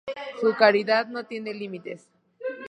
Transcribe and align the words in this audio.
Su 0.41 0.55
caridad 0.55 1.05
no 1.05 1.25
tiene 1.27 1.53
límites. 1.53 2.07